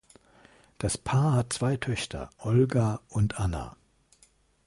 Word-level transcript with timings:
Das 0.79 0.97
Paar 0.97 1.33
hat 1.33 1.53
zwei 1.53 1.77
Töchter, 1.77 2.31
Olga 2.39 3.01
und 3.09 3.39
Anna. 3.39 3.77